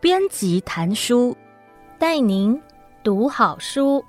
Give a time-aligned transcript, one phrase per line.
[0.00, 1.36] 编辑谈书，
[1.98, 2.60] 带您
[3.02, 4.04] 读好书。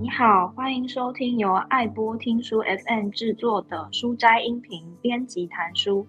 [0.00, 6.06] 你好，欢迎收听由爱播听书 FM 制作的书斋音频编辑谈书，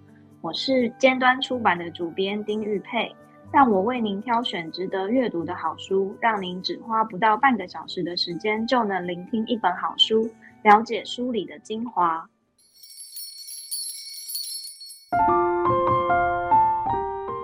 [0.48, 3.14] 我是尖端出版的主编丁玉佩。
[3.52, 10.30] 让我为您挑选值得阅读的好书，让您只花不到半个小时的时间就能聆听一本好书，
[10.64, 12.26] 了解书里的精华。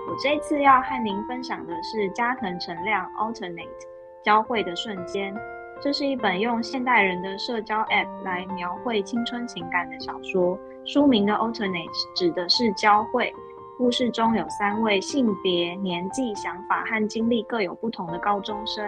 [0.08, 3.52] 我这次要和您分享的是加藤成亮《Alternate》
[4.24, 5.34] 交汇的瞬间。
[5.78, 10.58] 这是一本用现代人的社交 App 来描绘青春情感的小说。
[10.86, 13.32] 书名的 Alternate 指的是交汇。
[13.78, 18.86] 故事中有三位性别、年纪、想法和经历各有不同的高中生，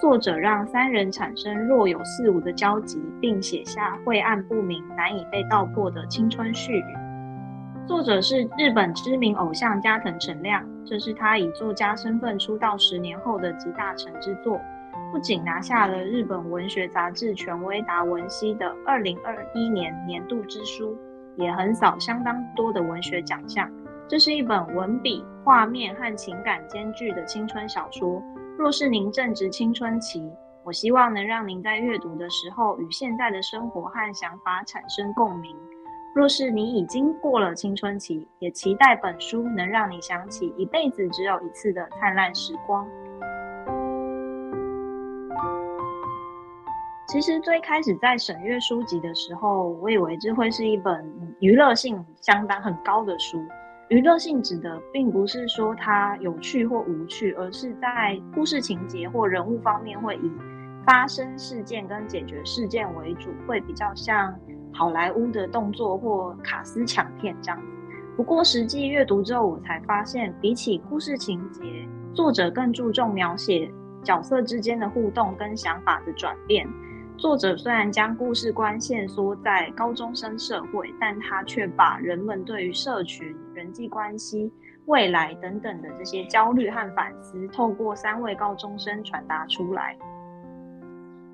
[0.00, 6.96] 作者让三人产生若有似无的交集，并写下晦暗不明、难以被道破的青春絮语。
[7.86, 14.60] 作者是日本知名偶像加藤成亮，这是他以作家身份出道十年后的集大成之作，
[15.12, 20.94] 不仅拿下了日本文学杂志权威达文西的二零二一年年度之书，
[21.38, 23.70] 也横扫相当多的文学奖项。
[24.06, 28.22] 这是一本文笔、画面和情感兼具的青春小说。
[28.58, 30.30] 若是您正值青春期，
[30.64, 35.54] 我希望能让您在阅读的时候与现在的生活和想法产生共鸣。
[36.14, 42.84] 若是你已经过了青春期，也期待本书能让你想起一辈子只有一次的灿烂时光。
[47.08, 51.02] 其实最开始在审阅书籍的时候，我以为这会是一本
[51.40, 53.42] 娱乐性相当很高的书。
[53.88, 60.30] 娱乐性质的，并不是说它有趣或无趣，而是在故事情节或人物方面会以
[60.84, 64.38] 发生事件跟解决事件为主，会比较像
[64.74, 67.58] 好莱坞的动作或卡斯抢片这样。
[68.18, 71.62] 不过实际阅读之后，我才发现，比起故事情节，
[72.12, 73.72] 作者更注重描写
[74.04, 76.68] 角色之间的互动跟想法的转变。
[77.18, 84.52] 作者虽然将故事观限缩在高中生社会，但他却把人们对于社群、人际关系、
[84.86, 89.98] 未来等等的这些焦虑和反思，透过三位高中生传达出来。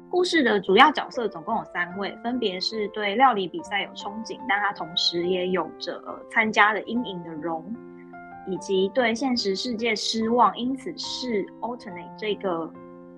[0.09, 7.63] 故事的主要角色总共有三位，分别是对料理比赛有憧憬，但他同时也有着参加的阴影的荣，
[8.47, 12.73] 以及对现实世界失望，因此是 Alternate 这个。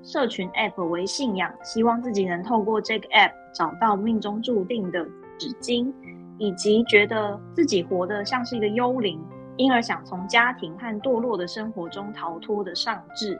[0.06, 5.04] 社群 App 为信仰，希望自己能透过这个 App 找到命中注定的
[5.36, 5.92] 纸巾，
[6.38, 9.20] 以及觉得自己活得像是一个幽灵，
[9.56, 13.36] 因而想从家庭和堕落的生活中逃脱的尚志。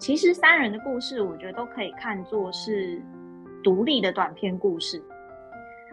[0.00, 3.00] 其实三人的故事，我觉得都可以看作是
[3.62, 5.00] 独立的短篇故事，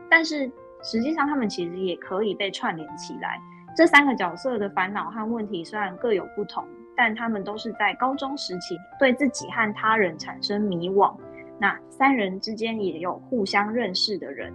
[0.09, 0.51] 但是
[0.81, 3.39] 实际上他们其实也可以被串联起来。
[3.77, 6.65] 这三个角色的烦恼和问题虽然各有不同。
[6.97, 11.15] 但他们都是在高中时期对自己和他人产生迷惘，
[11.59, 14.53] 那三人之间也有互相认识的人。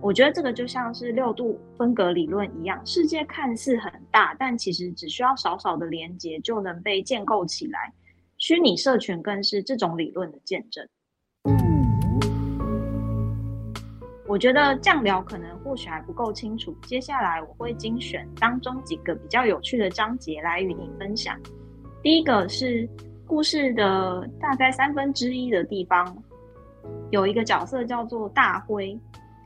[0.00, 7.92] 我觉得这个就像是六度分隔理论一样，世界看似很大，但其实只需要少少的连接就能被建构起来。
[8.36, 10.86] 虚拟社群更是这种理论的见证。
[14.28, 21.36] 我觉得这样聊可能或许还不够清楚，接下来我会精选当中几个比较有趣的章节来与你分享。
[22.02, 22.88] 第一个是
[23.26, 26.16] 故事的大概三分之一的地方，
[27.10, 28.98] 有一个角色叫做大辉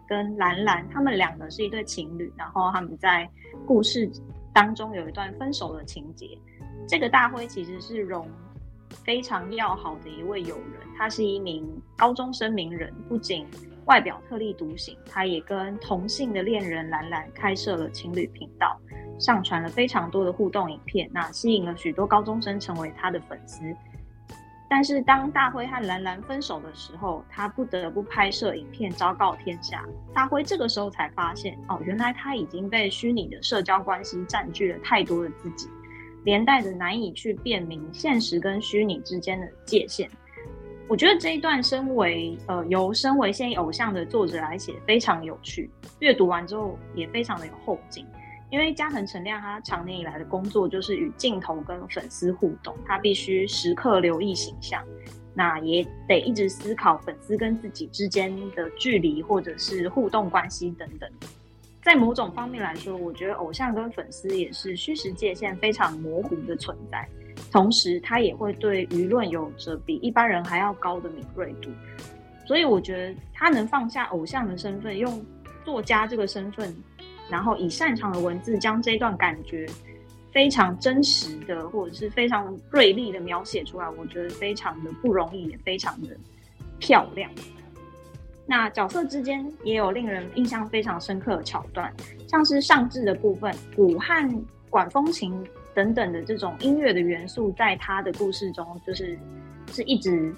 [0.06, 3.28] 跟兰兰，他们两个是一对情侣，然后他们在
[3.66, 4.10] 故事
[4.52, 6.38] 当中有一段分手的情节。
[6.86, 8.28] 这个大辉其实是荣
[8.90, 13.46] 非常要好的一位友人，他是一名高中生名人，不仅
[13.86, 18.78] 外表特立独行，他也跟同性的恋人兰兰开设了情侣频道。
[19.22, 23.74] 上传了非常多的互动影片，那吸引了许多高中生成为他的粉丝。
[24.68, 29.84] 但是当大辉和兰兰分手的时候，他不得不拍摄影片昭告天下。
[30.12, 35.68] 大辉这个时候才发现，哦，原来他已经被虚拟的社交关系占据了太多的自己，
[36.24, 40.10] 连带着难以去辨明现实跟虚拟之间的界限。
[40.88, 45.70] 我觉得这一段身为呃由身为现役偶像的作者来写，非常有趣，
[46.00, 48.06] 阅读完之后也非常的有后劲。
[48.52, 54.84] 因为加藤成亮他长年以来的工作就是与镜头跟粉丝互动，他必须时刻留意形象，
[55.32, 61.10] 那也得一直思考粉丝跟自己之间的距离或者是互动关系等等。
[61.82, 67.08] 在某种方面来说，我觉得偶像跟粉丝也是虚实界限非常模糊的存在。
[67.50, 71.70] 同时，他也会对舆论有着比一般人还要高的敏锐度。
[72.46, 75.24] 所以，我觉得他能放下偶像的身份，用
[75.64, 76.76] 作家这个身份，
[77.32, 79.66] 然后以擅长的文字将这段感觉
[80.30, 86.08] 非常真实的，或者是非常锐利的描写出来，我觉得非常的不容易，也非常的
[86.78, 87.30] 漂亮。
[88.44, 91.90] 那角色之间也有令人印象非常深刻的桥段，
[92.28, 95.32] 像是上智的部分，鼓和管风琴
[95.74, 99.18] 等等的这种音乐的元素，在他的故事中就是
[99.72, 100.34] 是一直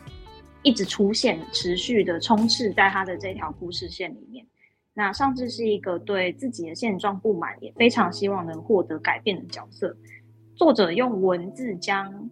[0.62, 4.46] 一直出现，持续的充斥在他的这条故事线里面。
[4.94, 9.94] 那上智是一个对自己的现状不满，也非常希望能获得改变的角色。
[10.54, 12.30] 作者用文字将。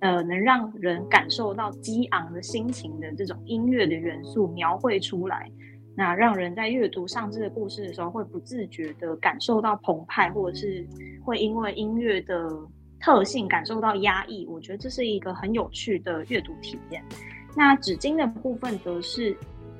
[0.00, 5.50] 呃，能让人感受到激昂的心情的这种音乐的元素描绘出来，
[5.96, 10.86] 那让人在阅读上智的故事的时候，会不自觉地感受到澎湃，或者是
[11.24, 12.48] 会因为音乐的
[13.00, 14.46] 特性感受到压抑。
[14.46, 17.02] 我觉得这是一个很有趣的阅读体验。
[17.56, 19.36] 那纸巾的部分，则是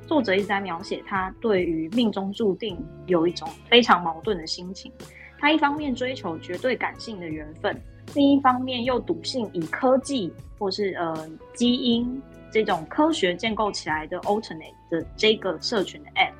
[0.09, 4.91] 作者一直在描写他对于命中注定有一种非常矛盾的心情。
[5.39, 7.79] 他一方面追求绝对感性的缘分。
[8.15, 12.21] 另一方面，又笃信以科技或是呃基因
[12.51, 16.33] 这种科学建构起来的 alternate 的这个社群的 app。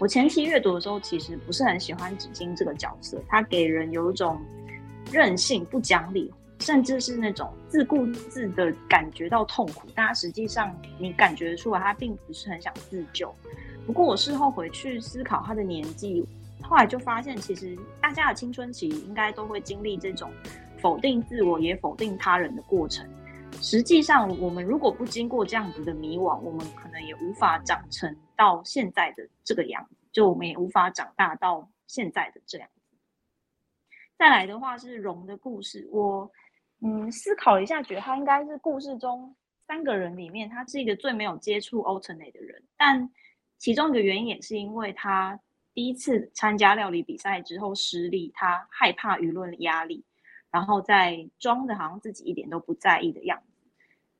[0.00, 4.36] 我前期阅读的时候，其实不是很喜欢纸巾这个角色，他给人有一种
[5.12, 6.28] 任性、不讲理，
[6.62, 9.88] 甚至是那种自顾自的感觉到痛苦。
[9.94, 13.34] 但他实际上，你感觉出来，他并不是很想自救。
[13.84, 16.24] 不过我事后回去思考他的年纪，
[16.62, 20.32] 后来就发现，其实大家的青春期应该都会经历这种。
[20.80, 23.08] 否定自我也否定他人的过程，
[23.60, 32.96] 实际上，我们如果不经过这样子的迷惘，我们可能也无法长成到现在的这个样子，就我们也无法长大到现在的这样子。
[34.18, 36.28] 再来的话是荣的故事，我
[36.82, 39.34] 嗯思考一下，觉得他应该是故事中
[39.66, 43.10] 三个人里面，他是一个最没有接触 alternate 的人，但
[43.58, 45.38] 其中一个原因也是因为他
[45.72, 50.04] 第一次参加料理比赛之后失利，他害怕舆论压力。
[50.50, 53.64] 然后再装的好像自己一点都不在意的样子。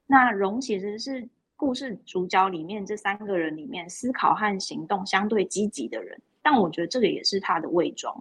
[0.07, 8.19] 那荣其实是故事主角里面这三个人里面思考和行动相对积极的人，但我觉得这个也是他的伪装。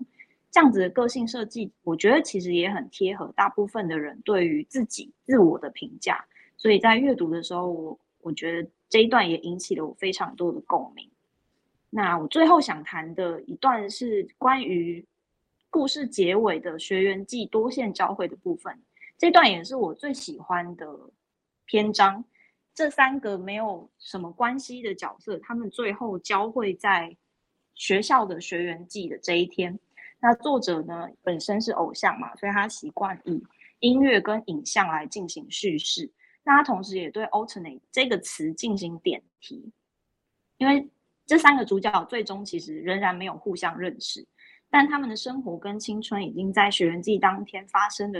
[0.51, 6.23] 这样子的个性设计，我觉得其实也很贴合大部分的人对于自己自我的评价。
[6.57, 11.09] 所以在阅读的时候，我我觉得这一段也引起了我非常多的共鸣。
[11.89, 15.03] 那我最后想谈的一段是关于。
[15.73, 18.77] 故事结尾的学园祭多线交汇的部分，
[19.17, 20.85] 这段也是我最喜欢的
[21.65, 22.25] 篇章。
[22.73, 27.15] 这三个没有什么关系的角色，他们最后交汇在
[27.73, 29.79] 学校的学园祭的这一天。
[30.21, 33.43] 那作者呢，本身是偶像嘛，所以他习惯以
[33.79, 36.09] 音乐跟影像来进行叙事。
[36.43, 39.71] 那他同时也对 alternate 这个词进行点题，
[40.57, 40.87] 因为
[41.25, 44.25] 这三个主角最终其实仍然没有互相认识。
[44.69, 48.19] 但他们的生活跟青春已经在学园祭当天发生了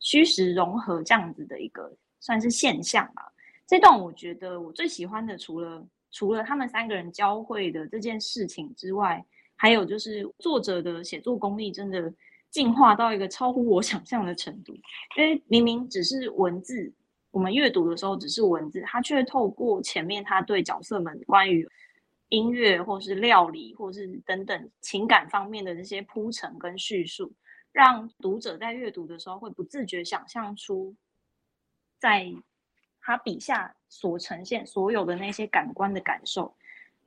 [0.00, 3.32] 虚实融合这样子的一个算是现象吧。
[3.66, 9.24] 这段我觉得我最喜欢的，除了除了他们三个人交汇的这件事情之外，
[9.58, 12.10] 还有就是作者的写作功力真的
[12.48, 14.72] 进化到一个超乎我想象的程度。
[15.18, 16.90] 因为明明只是文字，
[17.30, 21.68] 我们阅读的时候只是文字，他却透过前面他对角色们关于。
[22.30, 27.32] 音乐，或是料理，或是等等情感方面的这些铺陈跟叙述，
[27.72, 30.94] 让读者在阅读的时候会不自觉想象出，
[31.98, 32.30] 在
[33.00, 36.54] 他笔下所呈现所有的那些感官的感受，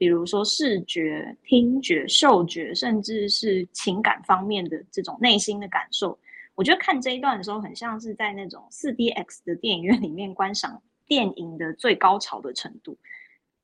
[0.01, 6.17] 比如说视觉、听觉、嗅觉，甚至是情感方面的这种内心的感受。
[6.55, 12.97] 我觉得看这一段的时候，很像是在那种 4DX 的电影院里面观赏电影的最高潮的程度。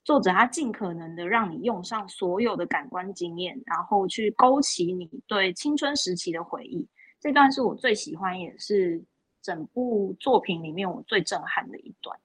[0.04, 6.88] 作者他尽可能的让你用上所有的感官经验，然后去勾起你对青春时期的回忆。
[7.20, 9.04] 这段是我最喜欢，也是
[9.42, 12.16] 整部作品里面我最震撼的一段。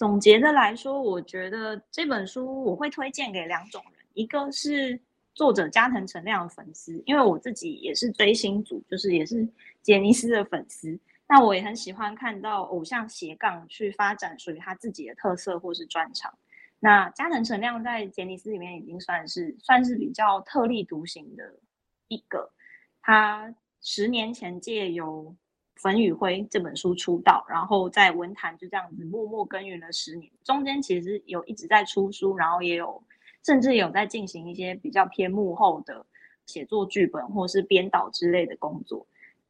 [0.00, 4.98] 总结的来说，我觉得这本书我会推荐给两种人，一个是
[5.34, 9.46] 作者加藤成亮的粉丝，因为我自己也是追星族，就是也是
[9.82, 10.98] 杰尼斯的粉丝。
[11.28, 16.32] 那我也很喜欢看到偶像斜杠去发展属于他自己的特色或是专长。
[16.78, 21.44] 那加藤成亮在杰尼斯里面已经算是算是比较特立独行的
[22.08, 22.50] 一个。
[23.02, 25.24] 他十年前借由
[25.80, 30.30] 《粉与灰》这本书出道，然后在文坛就这样子默默耕耘了十年。
[30.44, 33.02] 中间其实有一直在出书，然后也有
[33.42, 36.04] 甚至有在进行一些比较偏幕后的
[36.44, 39.06] 写作剧本或是编导之类的工作。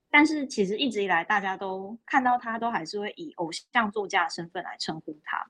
[0.08, 5.44] 但是其实一直以来，大家都看到他，都还是会以偶像作家的身份来称呼他。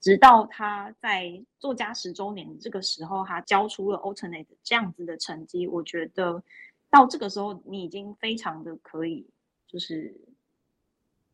[0.00, 5.66] 直到他在作家十周年这个时候，他交出了《Alternate》这样子的成绩。
[5.66, 6.42] 我觉得
[6.90, 9.26] 到这个时候，你已经非常的可以，
[9.66, 10.14] 就是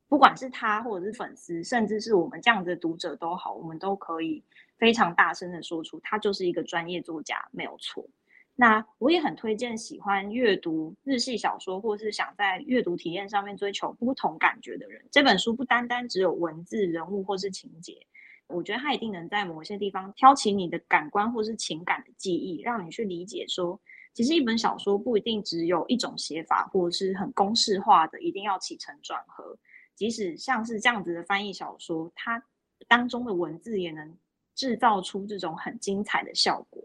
[0.09, 4.43] 不管是他或者是粉丝，甚至是我们这样子的读者都好，我们都可以
[4.77, 8.09] 非常大声的说出，他就是一个专业作家，没有错。
[8.55, 18.07] 那我也很推荐喜欢阅读日系小说，或是想在阅读体验上面追求不同感觉的人，这本书不单单只有文字、人物或是情节，
[18.49, 23.81] 我觉得它一定能在某些地方挑起你的感官或是情感的记忆，让你去理解说，
[24.15, 29.57] 其实一本小说不一定只有一种写法，或者是很公式化的，一定要起承转合。
[29.95, 32.43] 即使像是这样子的翻译小说，它
[32.89, 34.17] 当中的文字也能
[34.55, 36.85] 制造出这种很精彩的效果。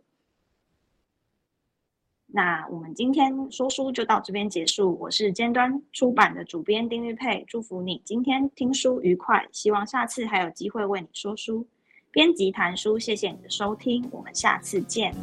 [2.30, 4.98] 那我们今天说书就到这边结束。
[5.00, 11.66] 我是尖端出版的主编丁玉佩，祝福你今天听书愉快，希望下次还有机会为你说书。
[12.12, 15.14] 编辑谈书，谢谢你的收听，我们下次见。